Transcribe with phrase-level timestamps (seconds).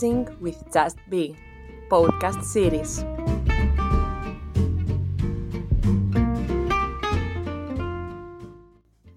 [0.00, 1.34] Amazing with Just Be
[1.88, 3.06] podcast series.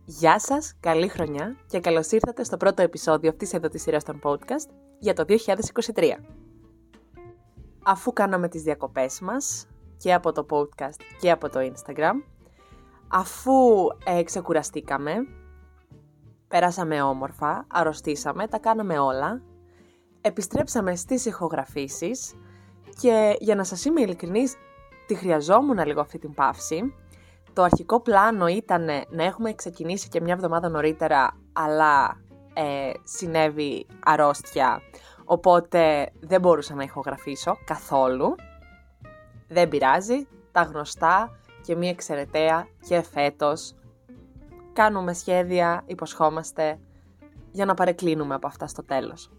[0.06, 4.20] Γεια σας, καλή χρονιά και καλώς ήρθατε στο πρώτο επεισόδιο αυτής εδώ της σειράς των
[4.24, 5.38] podcast για το 2023.
[7.84, 12.14] Αφού κάναμε τις διακοπές μας και από το podcast και από το Instagram,
[13.08, 13.54] αφού
[14.06, 15.16] ε, ξεκουραστήκαμε,
[16.48, 19.42] πέρασαμε όμορφα, αρρωστήσαμε, τα κάναμε όλα
[20.24, 22.34] επιστρέψαμε στις ηχογραφήσεις
[23.02, 24.56] και για να σας είμαι ειλικρινής,
[25.08, 26.94] τη χρειαζόμουν λίγο αυτή την παύση.
[27.54, 32.22] Το αρχικό πλάνο ήταν να έχουμε ξεκινήσει και μια εβδομάδα νωρίτερα, αλλά
[32.54, 34.82] ε, συνέβη αρρώστια,
[35.26, 38.36] οπότε δεν μπορούσα να ηχογραφήσω καθόλου.
[39.48, 43.76] Δεν πειράζει, τα γνωστά και μια εξαιρεταία και φέτος.
[44.74, 46.80] Κάνουμε σχέδια, υποσχόμαστε,
[47.52, 49.32] για να παρεκκλίνουμε από αυτά στο τέλος.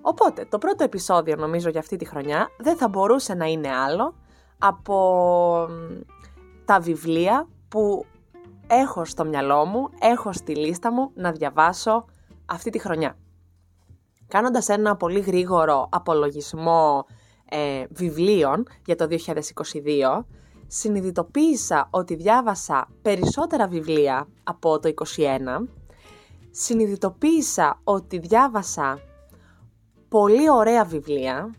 [0.00, 4.14] Οπότε, το πρώτο επεισόδιο νομίζω για αυτή τη χρονιά δεν θα μπορούσε να είναι άλλο
[4.58, 5.68] από
[6.64, 8.06] τα βιβλία που
[8.66, 12.04] έχω στο μυαλό μου, έχω στη λίστα μου να διαβάσω
[12.46, 13.16] αυτή τη χρονιά.
[14.28, 17.04] Κάνοντας ένα πολύ γρήγορο απολογισμό
[17.44, 20.24] ε, βιβλίων για το 2022,
[20.66, 25.68] συνειδητοποίησα ότι διάβασα περισσότερα βιβλία από το 2021,
[26.50, 28.98] συνειδητοποίησα ότι διάβασα
[30.10, 31.54] πολύ ωραία βιβλία.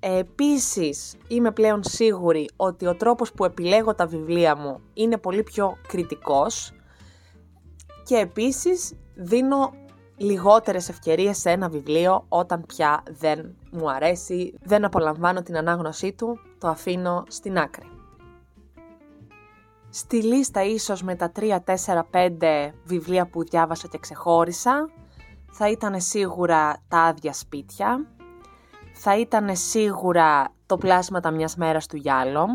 [0.00, 5.76] Επίσης είμαι πλέον σίγουρη ότι ο τρόπος που επιλέγω τα βιβλία μου είναι πολύ πιο
[5.88, 6.72] κριτικός
[8.04, 9.72] και επίσης δίνω
[10.16, 16.38] λιγότερες ευκαιρίες σε ένα βιβλίο όταν πια δεν μου αρέσει, δεν απολαμβάνω την ανάγνωσή του,
[16.58, 17.90] το αφήνω στην άκρη.
[19.90, 24.90] Στη λίστα ίσως με τα 3, 4, 5 βιβλία που διάβασα και ξεχώρισα
[25.58, 28.06] θα ήταν σίγουρα τα άδεια σπίτια,
[28.94, 32.50] θα ήταν σίγουρα το πλάσματα μιας μέρας του Γιάλομ,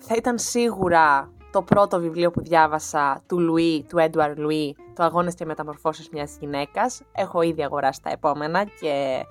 [0.00, 5.34] θα ήταν σίγουρα το πρώτο βιβλίο που διάβασα του Λουί, του Έντουαρ Λουί, το «Αγώνες
[5.34, 7.02] και μεταμορφώσεις μιας γυναίκας».
[7.12, 9.24] Έχω ήδη αγοράσει τα επόμενα και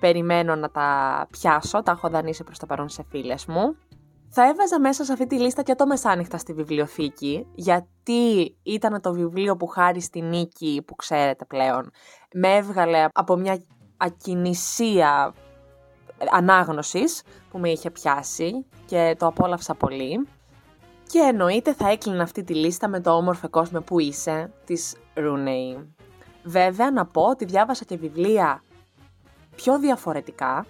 [0.00, 3.76] περιμένω να τα πιάσω, τα έχω δανείσει προς το παρόν σε φίλες μου.
[4.36, 9.12] Θα έβαζα μέσα σε αυτή τη λίστα και το μεσάνυχτα στη βιβλιοθήκη, γιατί ήταν το
[9.12, 11.90] βιβλίο που χάρη στη νίκη που ξέρετε πλέον,
[12.34, 13.62] με έβγαλε από μια
[13.96, 15.34] ακινησία
[16.30, 20.28] ανάγνωσης που με είχε πιάσει και το απόλαυσα πολύ.
[21.06, 25.94] Και εννοείται θα έκλεινα αυτή τη λίστα με το όμορφο κόσμο που είσαι της Ρούνεϊ.
[26.44, 28.62] Βέβαια να πω ότι διάβασα και βιβλία
[29.56, 30.66] πιο διαφορετικά,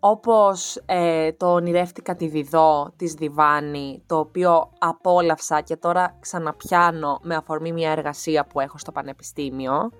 [0.00, 7.34] όπως ε, το ονειρεύτηκα τη Διδό της Διβάνη, το οποίο απόλαυσα και τώρα ξαναπιάνω με
[7.34, 9.90] αφορμή μια εργασία που έχω στο Πανεπιστήμιο.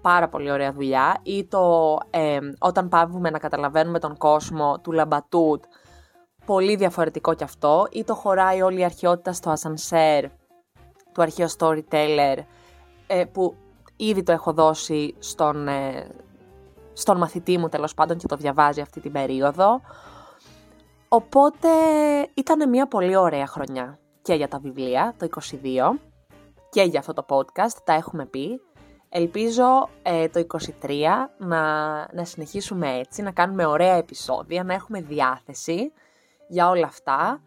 [0.00, 1.18] Πάρα πολύ ωραία δουλειά.
[1.22, 5.64] Ή το ε, όταν πάβουμε να καταλαβαίνουμε τον κόσμο του Λαμπατούτ,
[6.46, 7.86] πολύ διαφορετικό κι αυτό.
[7.90, 10.24] Ή το χωράει όλη η αρχαιότητα στο Ασανσέρ,
[11.12, 12.36] του αρχαίου storyteller,
[13.06, 13.54] ε, που
[13.96, 16.06] ήδη το έχω δώσει στον, ε,
[16.92, 19.80] στον μαθητή μου τέλος πάντων και το διαβάζει αυτή την περίοδο.
[21.08, 21.68] Οπότε
[22.34, 25.28] ήταν μια πολύ ωραία χρονιά και για τα βιβλία, το
[25.62, 25.98] 22
[26.70, 28.60] και για αυτό το podcast, τα έχουμε πει.
[29.08, 30.46] Ελπίζω ε, το
[30.82, 30.90] 23
[31.38, 31.60] να,
[32.12, 35.92] να συνεχίσουμε έτσι, να κάνουμε ωραία επεισόδια, να έχουμε διάθεση
[36.48, 37.42] για όλα αυτά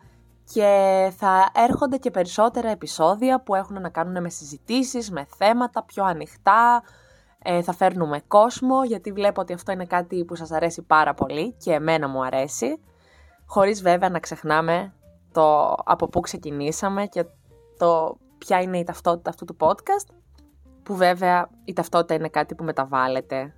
[0.54, 6.04] και θα έρχονται και περισσότερα επεισόδια που έχουν να κάνουν με συζητήσεις, με θέματα πιο
[6.04, 6.84] ανοιχτά,
[7.48, 11.54] ε, θα φέρνουμε κόσμο γιατί βλέπω ότι αυτό είναι κάτι που σας αρέσει πάρα πολύ
[11.54, 12.80] και εμένα μου αρέσει
[13.46, 14.94] χωρίς βέβαια να ξεχνάμε
[15.32, 17.26] το από πού ξεκινήσαμε και
[17.78, 20.14] το ποια είναι η ταυτότητα αυτού του podcast
[20.84, 23.54] που βέβαια η ταυτότητα είναι κάτι που μεταβάλλεται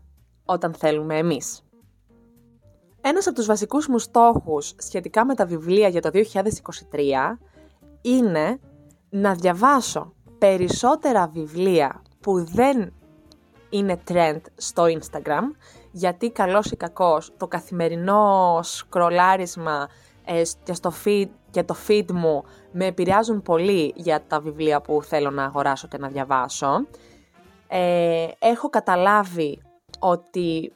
[0.45, 1.61] όταν θέλουμε εμείς.
[3.01, 6.22] Ένας από τους βασικούς μου στόχους σχετικά με τα βιβλία για το 2023
[8.01, 8.59] είναι
[9.09, 12.93] να διαβάσω περισσότερα βιβλία που δεν
[13.69, 15.55] είναι trend στο Instagram,
[15.91, 19.87] γιατί καλός ή κακός το καθημερινό σκρολάρισμα
[20.25, 25.03] ε, και, στο feed, και το feed μου με επηρεάζουν πολύ για τα βιβλία που
[25.03, 26.87] θέλω να αγοράσω και να διαβάσω.
[27.67, 29.61] Ε, έχω καταλάβει
[29.99, 30.72] ότι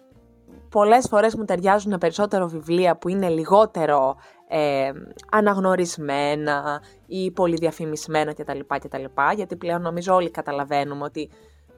[0.70, 4.16] πολλές φορές μου ταιριάζουν περισσότερο βιβλία που είναι λιγότερο
[4.48, 4.92] ε,
[5.32, 9.04] αναγνωρισμένα ή πολύ διαφημισμένα κτλ, κτλ.
[9.36, 11.30] Γιατί πλέον νομίζω όλοι καταλαβαίνουμε ότι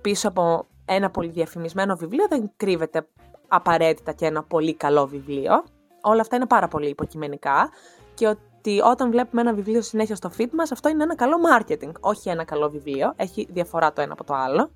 [0.01, 3.07] πίσω από ένα πολύ διαφημισμένο βιβλίο δεν κρύβεται
[3.47, 5.63] απαραίτητα και ένα πολύ καλό βιβλίο.
[6.01, 7.69] Όλα αυτά είναι πάρα πολύ υποκειμενικά
[8.13, 11.91] και ότι όταν βλέπουμε ένα βιβλίο συνέχεια στο feed μας, αυτό είναι ένα καλό marketing,
[11.99, 13.13] όχι ένα καλό βιβλίο.
[13.15, 14.71] Έχει διαφορά το ένα από το άλλο.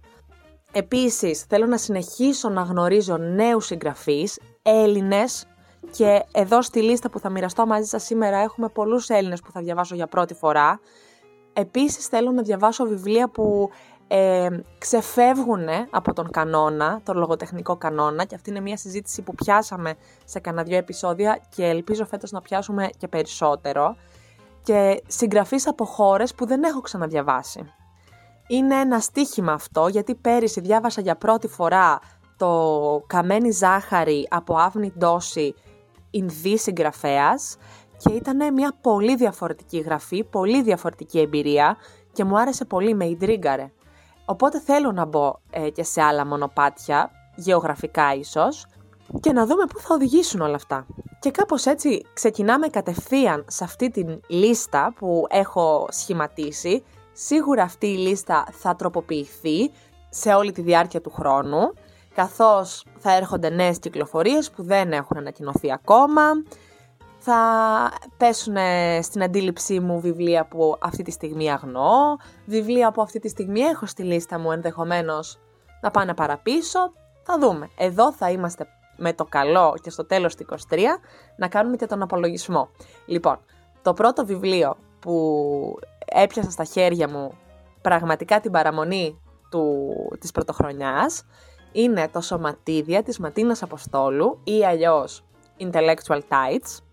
[0.71, 4.39] Επίσης, θέλω να συνεχίσω να γνωρίζω νέους συγγραφείς.
[4.62, 5.45] Έλληνες
[5.92, 9.62] και εδώ στη λίστα που θα μοιραστώ μαζί σας σήμερα έχουμε πολλούς Έλληνες που θα
[9.62, 10.80] διαβάσω για πρώτη φορά.
[11.53, 13.69] Επίσης θέλω να διαβάσω βιβλία που
[14.07, 19.94] ε, ξεφεύγουν από τον κανόνα, τον λογοτεχνικό κανόνα και αυτή είναι μια συζήτηση που πιάσαμε
[20.25, 23.95] σε κανένα δυο επεισόδια και ελπίζω φέτος να πιάσουμε και περισσότερο
[24.63, 27.71] και συγγραφείς από χώρες που δεν έχω ξαναδιαβάσει.
[28.48, 32.00] Είναι ένα στίχημα αυτό γιατί πέρυσι διάβασα για πρώτη φορά
[32.38, 35.56] το «Καμένη ζάχαρη» από Άβνη Ντόση
[36.12, 37.57] Ινδί συγγραφέας
[37.98, 41.77] και ήταν μια πολύ διαφορετική γραφή, πολύ διαφορετική εμπειρία
[42.13, 43.71] και μου άρεσε πολύ, με ιντρίγκαρε.
[44.29, 48.65] Οπότε θέλω να μπω ε, και σε άλλα μονοπάτια, γεωγραφικά ίσως,
[49.19, 50.85] και να δούμε πού θα οδηγήσουν όλα αυτά.
[51.19, 56.83] Και κάπως έτσι ξεκινάμε κατευθείαν σε αυτή την λίστα που έχω σχηματίσει.
[57.13, 59.71] Σίγουρα αυτή η λίστα θα τροποποιηθεί
[60.09, 61.74] σε όλη τη διάρκεια του χρόνου,
[62.15, 66.31] καθώς θα έρχονται νέες κυκλοφορίες που δεν έχουν ανακοινωθεί ακόμα,
[67.29, 68.56] θα πέσουν
[69.01, 72.15] στην αντίληψή μου βιβλία που αυτή τη στιγμή αγνοώ,
[72.45, 75.39] βιβλία που αυτή τη στιγμή έχω στη λίστα μου ενδεχομένως
[75.81, 76.79] να πάνε παραπίσω,
[77.24, 77.69] θα δούμε.
[77.77, 80.77] Εδώ θα είμαστε με το καλό και στο τέλος του 23
[81.38, 82.69] να κάνουμε και τον απολογισμό.
[83.06, 83.39] Λοιπόν,
[83.81, 87.31] το πρώτο βιβλίο που έπιασα στα χέρια μου
[87.81, 91.24] πραγματικά την παραμονή του, της πρωτοχρονιάς
[91.71, 95.24] είναι το Σωματίδια της Ματίνας Αποστόλου ή αλλιώς
[95.59, 96.87] Intellectual Tides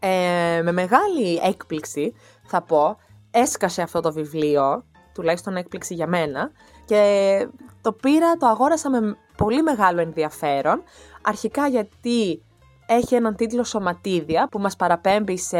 [0.00, 2.14] ε, με μεγάλη έκπληξη
[2.44, 2.96] θα πω,
[3.30, 6.50] έσκασε αυτό το βιβλίο, τουλάχιστον έκπληξη για μένα,
[6.84, 7.48] και
[7.80, 10.82] το πήρα, το αγόρασα με πολύ μεγάλο ενδιαφέρον,
[11.22, 12.42] αρχικά γιατί
[12.86, 15.56] έχει έναν τίτλο «Σωματίδια» που μας παραπέμπει σε,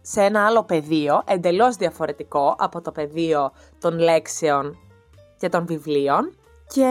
[0.00, 4.78] σε ένα άλλο πεδίο, εντελώς διαφορετικό από το πεδίο των λέξεων
[5.38, 6.36] και των βιβλίων
[6.66, 6.88] και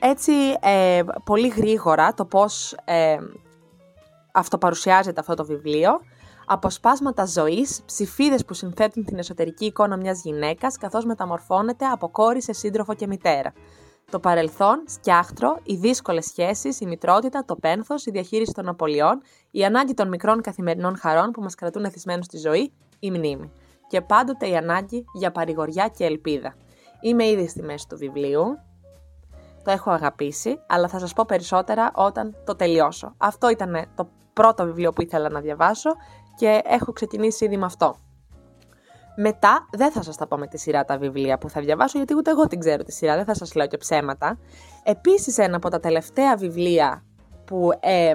[0.00, 3.16] έτσι ε, πολύ γρήγορα το πώς ε,
[4.34, 5.90] αυτοπαρουσιάζεται αυτό το βιβλίο,
[6.46, 12.52] αποσπάσματα ζωής, ψηφίδες που συνθέτουν την εσωτερική εικόνα μιας γυναίκας, καθώς μεταμορφώνεται από κόρη σε
[12.52, 13.52] σύντροφο και μητέρα.
[14.10, 19.64] Το παρελθόν, σκιάχτρο, οι δύσκολες σχέσεις, η μητρότητα, το πένθος, η διαχείριση των απολειών, η
[19.64, 23.52] ανάγκη των μικρών καθημερινών χαρών που μας κρατούν εθισμένους στη ζωή, η μνήμη.
[23.88, 26.54] Και πάντοτε η ανάγκη για παρηγοριά και ελπίδα.
[27.00, 28.44] Είμαι ήδη στη μέση του βιβλίου,
[29.64, 33.14] το έχω αγαπήσει, αλλά θα σας πω περισσότερα όταν το τελειώσω.
[33.16, 35.90] Αυτό ήταν το πρώτο βιβλίο που ήθελα να διαβάσω
[36.36, 37.96] και έχω ξεκινήσει ήδη με αυτό.
[39.16, 42.14] Μετά δεν θα σας τα πω με τη σειρά τα βιβλία που θα διαβάσω γιατί
[42.16, 44.38] ούτε εγώ την ξέρω τη σειρά, δεν θα σας λέω και ψέματα.
[44.82, 47.04] Επίσης ένα από τα τελευταία βιβλία
[47.44, 48.12] που ε,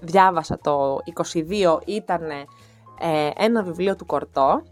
[0.00, 0.98] διάβασα το
[1.32, 4.62] 22 ήταν ε, ένα βιβλίο του Κορτό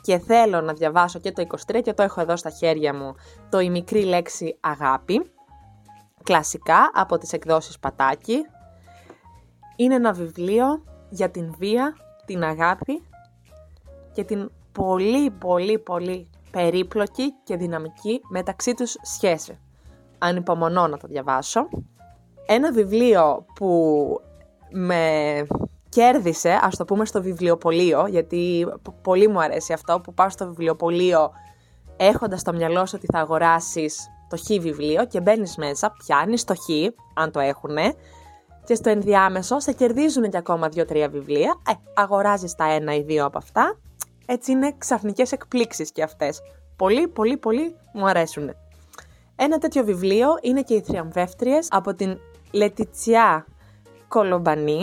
[0.00, 3.14] και θέλω να διαβάσω και το 23 και το έχω εδώ στα χέρια μου
[3.50, 5.30] το «Η μικρή λέξη αγάπη»
[6.22, 8.46] κλασικά από τις εκδόσεις Πατάκη
[9.80, 13.02] είναι ένα βιβλίο για την βία, την αγάπη
[14.12, 19.58] και την πολύ πολύ πολύ περίπλοκη και δυναμική μεταξύ τους σχέση.
[20.18, 21.68] Ανυπομονώ να το διαβάσω.
[22.46, 24.06] Ένα βιβλίο που
[24.70, 25.46] με
[25.88, 28.66] κέρδισε, ας το πούμε στο βιβλιοπωλείο, γιατί
[29.02, 31.30] πολύ μου αρέσει αυτό που πάω στο βιβλιοπωλείο
[31.96, 36.54] έχοντας στο μυαλό σου ότι θα αγοράσεις το χ βιβλίο και μπαίνεις μέσα, πιάνεις το
[36.54, 36.68] χ,
[37.14, 37.94] αν το έχουνε,
[38.68, 41.60] και στο ενδιάμεσο σε κερδίζουν και ακόμα δύο-τρία βιβλία.
[41.68, 43.78] Ε, αγοράζεις τα ένα ή δύο από αυτά.
[44.26, 46.40] Έτσι είναι ξαφνικές εκπλήξεις και αυτές.
[46.76, 48.54] Πολύ, πολύ, πολύ μου αρέσουν.
[49.36, 52.18] Ένα τέτοιο βιβλίο είναι και οι Θριαμβεύτριες από την
[52.52, 53.46] Λετιτσιά
[54.08, 54.82] Κολομπανή,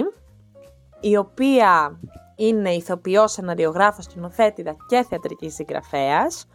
[1.00, 2.00] η οποία
[2.36, 6.48] είναι ηθοποιός, σεναριογράφος, κοινοθέτηδα και θεατρικής συγγραφέας.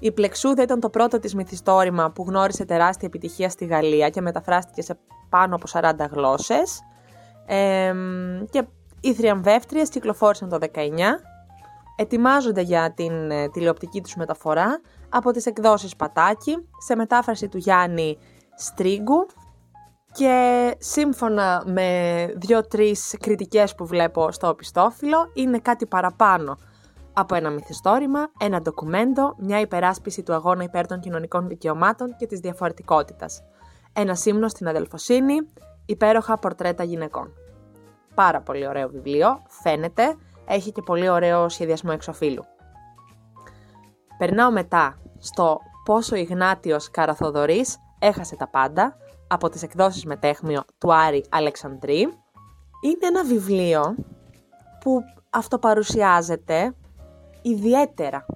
[0.00, 4.82] Η Πλεξούδα ήταν το πρώτο της μυθιστόρημα που γνώρισε τεράστια επιτυχία στη Γαλλία και μεταφράστηκε
[4.82, 6.80] σε πάνω από 40 γλώσσες.
[7.46, 7.94] Ε,
[8.50, 8.66] και
[9.00, 10.68] οι θριαμβεύτριες κυκλοφόρησαν το 19.
[11.96, 18.18] Ετοιμάζονται για την ε, τηλεοπτική τους μεταφορά από τις εκδόσεις Πατάκη σε μετάφραση του Γιάννη
[18.54, 19.26] Στρίγκου
[20.12, 26.58] και σύμφωνα με δύο-τρεις κριτικές που βλέπω στο οπιστόφυλλο είναι κάτι παραπάνω
[27.12, 32.40] από ένα μυθιστόρημα, ένα ντοκουμέντο, μια υπεράσπιση του αγώνα υπέρ των κοινωνικών δικαιωμάτων και της
[32.40, 33.42] διαφορετικότητας.
[33.92, 35.34] Ένα ύμνο στην αδελφοσύνη,
[35.86, 37.32] υπέροχα πορτρέτα γυναικών.
[38.14, 42.44] Πάρα πολύ ωραίο βιβλίο, φαίνεται, έχει και πολύ ωραίο σχεδιασμό εξοφύλου.
[44.18, 48.96] Περνάω μετά στο πόσο Ιγνάτιος Καραθοδωρής έχασε τα πάντα
[49.28, 51.98] από τις εκδόσεις μετέχμιο του Άρη Αλεξανδρή.
[52.80, 53.94] Είναι ένα βιβλίο
[54.80, 55.00] που
[55.30, 56.74] αυτοπαρουσιάζεται
[57.42, 58.26] ιδιαίτερα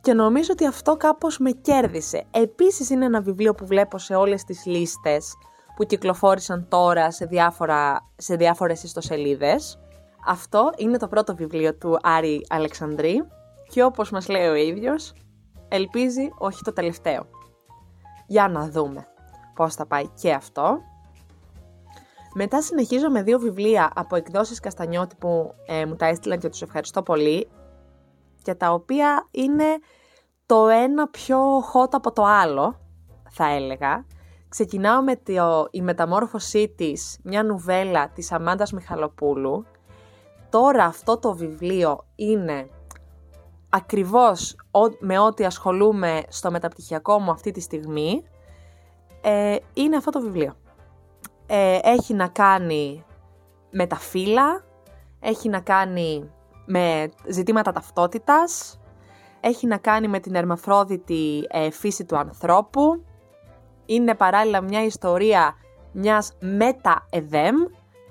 [0.00, 2.24] και νομίζω ότι αυτό κάπως με κέρδισε.
[2.30, 5.34] Επίσης είναι ένα βιβλίο που βλέπω σε όλες τις λίστες
[5.76, 9.78] που κυκλοφόρησαν τώρα σε, διάφορα, σε διάφορες ιστοσελίδες.
[10.26, 13.22] Αυτό είναι το πρώτο βιβλίο του Άρη Αλεξανδρή
[13.68, 15.12] και όπως μας λέει ο ίδιος,
[15.68, 17.26] ελπίζει όχι το τελευταίο.
[18.26, 19.06] Για να δούμε
[19.54, 20.78] πώς θα πάει και αυτό.
[22.34, 26.62] Μετά συνεχίζω με δύο βιβλία από εκδόσεις Καστανιώτη που ε, μου τα έστειλαν και τους
[26.62, 27.48] ευχαριστώ πολύ
[28.42, 29.78] και τα οποία είναι
[30.46, 32.80] το ένα πιο hot από το άλλο,
[33.30, 34.06] θα έλεγα.
[34.48, 39.64] Ξεκινάω με το «Η μεταμόρφωσή της», μια νουβέλα της Αμάντας Μιχαλοπούλου.
[40.50, 42.68] Τώρα αυτό το βιβλίο είναι
[43.68, 44.56] ακριβώς
[44.98, 48.22] με ό,τι ασχολούμαι στο μεταπτυχιακό μου αυτή τη στιγμή.
[49.22, 50.56] Ε, είναι αυτό το βιβλίο.
[51.46, 53.04] Ε, έχει να κάνει
[53.70, 54.64] με τα φύλλα,
[55.20, 56.30] έχει να κάνει
[56.68, 58.80] με ζητήματα ταυτότητας,
[59.40, 63.04] έχει να κάνει με την ερμαφρόδητη ε, φύση του ανθρώπου,
[63.86, 65.54] είναι παράλληλα μια ιστορία
[65.92, 67.56] μιας μετα-εδέμ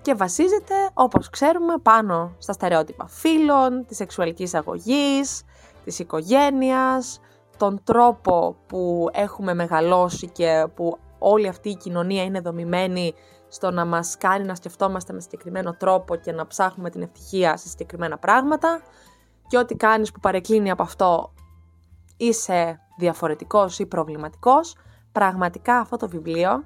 [0.01, 5.43] και βασίζεται, όπως ξέρουμε, πάνω στα στερεότυπα φίλων, της σεξουαλικής αγωγής,
[5.83, 7.19] της οικογένειας,
[7.57, 13.13] τον τρόπο που έχουμε μεγαλώσει και που όλη αυτή η κοινωνία είναι δομημένη
[13.47, 17.67] στο να μας κάνει να σκεφτόμαστε με συγκεκριμένο τρόπο και να ψάχνουμε την ευτυχία σε
[17.67, 18.81] συγκεκριμένα πράγματα
[19.47, 21.33] και ό,τι κάνεις που παρεκκλίνει από αυτό
[22.17, 24.75] είσαι διαφορετικός ή προβληματικός,
[25.11, 26.63] πραγματικά αυτό το βιβλίο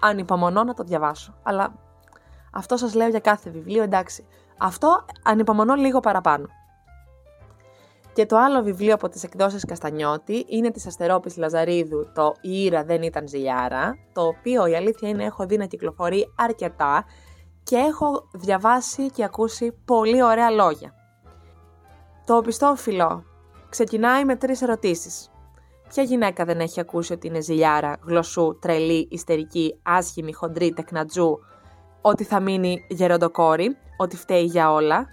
[0.00, 1.34] ανυπομονώ να το διαβάσω.
[1.42, 1.74] Αλλά
[2.52, 4.26] αυτό σας λέω για κάθε βιβλίο, εντάξει.
[4.58, 6.46] Αυτό ανυπομονώ λίγο παραπάνω.
[8.18, 12.84] Και το άλλο βιβλίο από τις εκδόσεις Καστανιώτη είναι της Αστερόπης Λαζαρίδου, το «Η Ήρα
[12.84, 17.04] δεν ήταν ζηλιάρα», το οποίο η αλήθεια είναι έχω δει να κυκλοφορεί αρκετά
[17.62, 20.94] και έχω διαβάσει και ακούσει πολύ ωραία λόγια.
[22.26, 23.24] Το οπιστόφυλλο
[23.68, 25.30] ξεκινάει με τρεις ερωτήσεις.
[25.88, 31.38] Ποια γυναίκα δεν έχει ακούσει ότι είναι ζηλιάρα, γλωσσού, τρελή, ιστερική, άσχημη, χοντρή, τεκνατζού,
[32.00, 35.06] ότι θα μείνει γεροντοκόρη, ότι φταίει για όλα,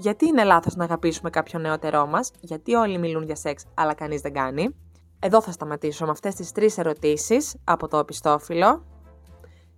[0.00, 4.20] γιατί είναι λάθος να αγαπήσουμε κάποιον νεότερό μας, γιατί όλοι μιλούν για σεξ αλλά κανείς
[4.20, 4.76] δεν κάνει;
[5.18, 8.84] Εδώ θα σταματήσω με αυτές τις τρεις ερωτήσεις από το επιστόφυλλο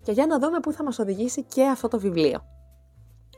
[0.03, 2.45] και για να δούμε πού θα μας οδηγήσει και αυτό το βιβλίο.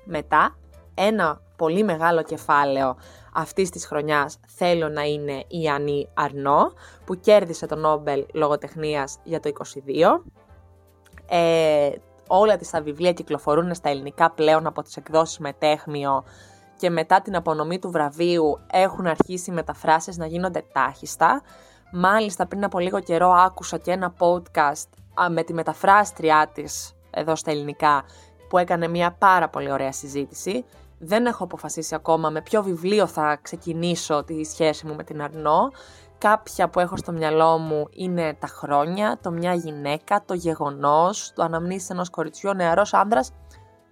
[0.05, 0.57] Μετά,
[0.95, 2.97] ένα πολύ μεγάλο κεφάλαιο
[3.35, 6.73] αυτής της χρονιάς θέλω να είναι η Ανή Αρνό
[7.05, 10.25] που κέρδισε το Νόμπελ Λογοτεχνίας για το 22.
[11.29, 11.91] Ε,
[12.29, 16.25] όλα τις τα βιβλία κυκλοφορούν στα ελληνικά πλέον από τις εκδόσεις Μετέχμιο
[16.85, 21.43] και μετά την απονομή του βραβείου έχουν αρχίσει οι μεταφράσεις να γίνονται τάχιστα.
[21.93, 24.89] Μάλιστα πριν από λίγο καιρό άκουσα και ένα podcast
[25.31, 28.05] με τη μεταφράστριά της εδώ στα ελληνικά
[28.49, 30.65] που έκανε μια πάρα πολύ ωραία συζήτηση.
[30.99, 35.71] Δεν έχω αποφασίσει ακόμα με ποιο βιβλίο θα ξεκινήσω τη σχέση μου με την Αρνό.
[36.19, 41.43] Κάποια που έχω στο μυαλό μου είναι τα χρόνια, το μια γυναίκα, το γεγονός, το
[41.43, 43.33] αναμνήσεις ενός κοριτσιού, ο νεαρός άνδρας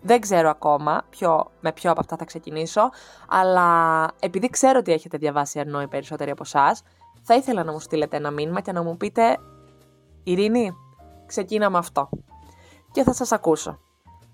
[0.03, 2.91] δεν ξέρω ακόμα ποιο, με ποιο από αυτά θα ξεκινήσω,
[3.29, 6.83] αλλά επειδή ξέρω ότι έχετε διαβάσει Αρνό οι περισσότεροι από εσάς,
[7.23, 9.39] θα ήθελα να μου στείλετε ένα μήνυμα και να μου πείτε
[10.23, 10.73] «Ειρήνη,
[11.27, 12.09] ξεκίνα με αυτό»
[12.93, 13.79] και θα σας ακούσω.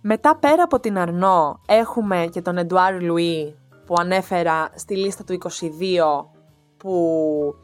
[0.00, 3.56] Μετά πέρα από την Αρνό έχουμε και τον Εντουάρ Λουί
[3.86, 6.26] που ανέφερα στη λίστα του 22
[6.76, 7.54] που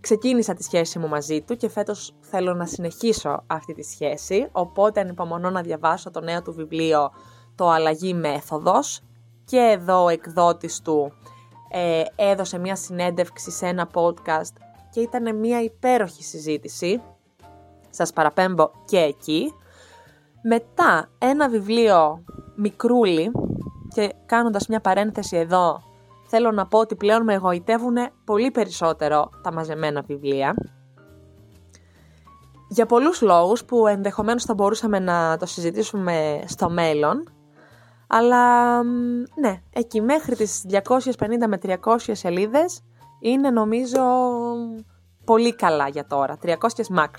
[0.00, 5.00] ξεκίνησα τη σχέση μου μαζί του και φέτος θέλω να συνεχίσω αυτή τη σχέση οπότε
[5.00, 7.10] ανυπομονώ να διαβάσω το νέο του βιβλίο
[7.54, 9.00] το αλλαγή μέθοδος
[9.44, 11.12] και εδώ ο εκδότης του
[11.70, 14.52] ε, έδωσε μια συνέντευξη σε ένα podcast
[14.90, 17.02] και ήταν μια υπέροχη συζήτηση.
[17.90, 19.52] Σας παραπέμπω και εκεί.
[20.42, 22.24] Μετά ένα βιβλίο
[22.56, 23.30] μικρούλι
[23.94, 25.82] και κάνοντας μια παρένθεση εδώ
[26.26, 30.54] θέλω να πω ότι πλέον με εγωιτεύουν πολύ περισσότερο τα μαζεμένα βιβλία.
[32.68, 37.33] Για πολλούς λόγους που ενδεχομένως θα μπορούσαμε να το συζητήσουμε στο μέλλον
[38.06, 38.82] αλλά
[39.34, 41.10] ναι, εκεί μέχρι τις 250
[41.48, 42.80] με 300 σελίδες
[43.20, 44.02] είναι νομίζω
[45.24, 46.52] πολύ καλά για τώρα, 300
[46.96, 47.10] max.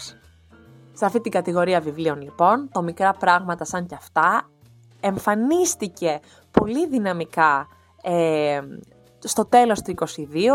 [0.93, 4.49] Σε αυτή την κατηγορία βιβλίων λοιπόν, το μικρά πράγματα σαν κι αυτά,
[4.99, 6.19] εμφανίστηκε
[6.51, 7.67] πολύ δυναμικά
[8.01, 8.61] ε,
[9.19, 10.05] στο τέλος του 22,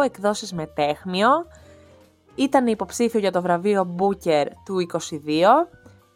[0.05, 1.31] εκδόσεις με τέχμιο,
[2.35, 4.99] ήταν υποψήφιο για το βραβείο Booker του 22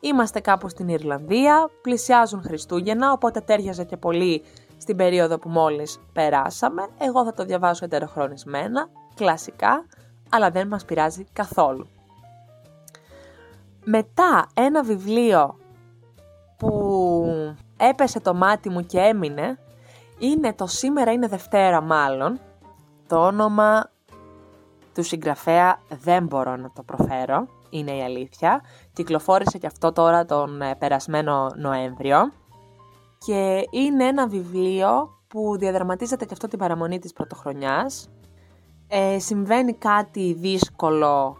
[0.04, 4.42] Είμαστε κάπου στην Ιρλανδία, πλησιάζουν Χριστούγεννα, οπότε τέριαζε και πολύ
[4.76, 6.88] στην περίοδο που μόλις περάσαμε.
[6.98, 9.86] Εγώ θα το διαβάσω ετεροχρονισμένα, κλασικά,
[10.30, 11.86] αλλά δεν μας πειράζει καθόλου.
[13.84, 15.58] Μετά ένα βιβλίο
[16.56, 17.24] που
[17.76, 19.58] έπεσε το μάτι μου και έμεινε,
[20.18, 22.40] είναι το «Σήμερα είναι Δευτέρα» μάλλον,
[23.06, 23.90] το όνομα
[24.94, 27.46] του συγγραφέα δεν μπορώ να το προφέρω,
[27.78, 28.62] είναι η αλήθεια.
[28.92, 32.18] Κυκλοφόρησε και αυτό τώρα τον ε, περασμένο Νοέμβριο.
[33.18, 38.08] Και είναι ένα βιβλίο που διαδραματίζεται και αυτό την παραμονή της πρωτοχρονιάς.
[38.88, 41.36] Ε, συμβαίνει κάτι δύσκολο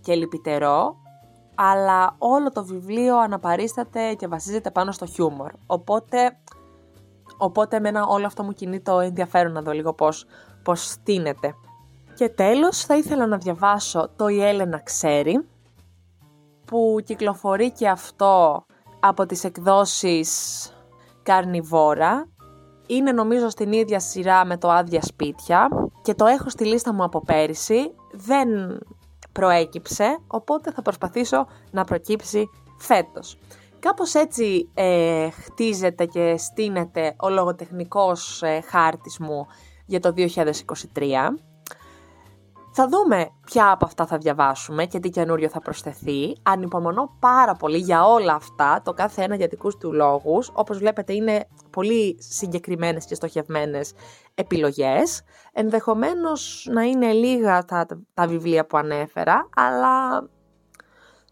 [0.00, 0.96] και λυπητερό,
[1.54, 5.52] αλλά όλο το βιβλίο αναπαρίσταται και βασίζεται πάνω στο χιούμορ.
[5.66, 6.38] Οπότε,
[7.36, 10.26] οπότε εμένα όλο αυτό μου κινεί το ενδιαφέρον να δω λίγο πώς,
[10.62, 11.54] πώς στείνεται.
[12.14, 15.46] Και τέλος θα ήθελα να διαβάσω το «Η Έλενα ξέρει»
[16.68, 18.64] που κυκλοφορεί και αυτό
[19.00, 20.30] από τις εκδόσεις
[21.22, 22.28] Καρνιβόρα.
[22.86, 25.68] Είναι νομίζω στην ίδια σειρά με το άδεια σπίτια
[26.02, 27.94] και το έχω στη λίστα μου από πέρυσι.
[28.12, 28.48] Δεν
[29.32, 32.48] προέκυψε, οπότε θα προσπαθήσω να προκύψει
[32.78, 33.38] φέτος.
[33.78, 39.46] Κάπως έτσι ε, χτίζεται και στείνεται ο λογοτεχνικός ε, χάρτης μου
[39.86, 40.24] για το 2023.
[42.80, 46.36] Θα δούμε ποια από αυτά θα διαβάσουμε και τι καινούριο θα προσθεθεί.
[46.42, 50.50] Ανυπομονώ πάρα πολύ για όλα αυτά, το κάθε ένα για δικούς του λόγους.
[50.54, 53.92] Όπως βλέπετε είναι πολύ συγκεκριμένες και στοχευμένες
[54.34, 55.22] επιλογές.
[55.52, 60.18] Ενδεχομένως να είναι λίγα τα, τα βιβλία που ανέφερα, αλλά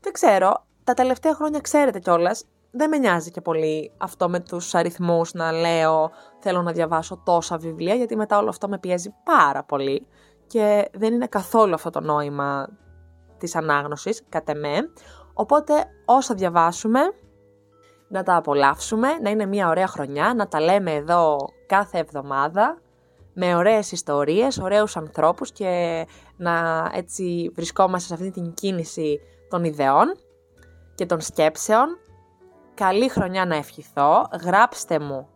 [0.01, 0.67] δεν ξέρω.
[0.85, 5.53] Τα τελευταία χρόνια ξέρετε κιόλας, δεν με νοιάζει και πολύ αυτό με τους αριθμούς να
[5.53, 6.11] λέω
[6.41, 10.07] θέλω να διαβάσω τόσα βιβλία, γιατί μετά όλο αυτό με πιέζει πάρα πολύ
[10.47, 12.69] και δεν είναι καθόλου αυτό το νόημα
[13.39, 14.91] της ανάγνωσης, κατά με.
[15.35, 15.73] Οπότε
[16.05, 17.01] όσα διαβάσουμε,
[18.09, 21.37] να τα απολαύσουμε, να είναι μια ωραία χρονιά, να τα λέμε εδώ
[21.67, 22.81] κάθε εβδομάδα,
[23.33, 26.05] με ωραίες ιστορίες, ωραίους ανθρώπους και
[26.37, 30.17] να έτσι βρισκόμαστε σε αυτή την κίνηση των ιδεών
[30.95, 31.99] και των σκέψεων.
[32.75, 35.29] Καλή χρονιά να ευχηθώ, γράψτε μου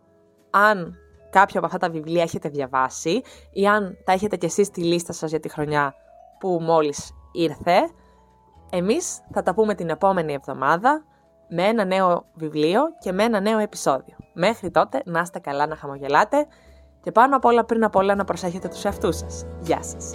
[0.50, 0.99] αν
[1.30, 5.12] κάποιο από αυτά τα βιβλία έχετε διαβάσει ή αν τα έχετε κι εσείς στη λίστα
[5.12, 5.95] σας για τη χρονιά
[6.38, 7.90] που μόλις ήρθε.
[8.71, 11.04] Εμείς θα τα πούμε την επόμενη εβδομάδα
[11.49, 14.16] με ένα νέο βιβλίο και με ένα νέο επεισόδιο.
[14.34, 16.47] Μέχρι τότε να είστε καλά να χαμογελάτε
[17.02, 19.47] και πάνω απ' όλα πριν απ' όλα να προσέχετε τους εαυτούς σας.
[19.60, 20.12] Γεια σας!